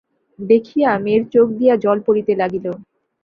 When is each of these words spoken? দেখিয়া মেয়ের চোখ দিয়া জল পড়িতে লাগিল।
দেখিয়া 0.39 0.89
মেয়ের 0.97 1.23
চোখ 1.33 1.47
দিয়া 1.51 1.75
জল 1.75 1.97
পড়িতে 2.07 2.33
লাগিল। 2.35 2.65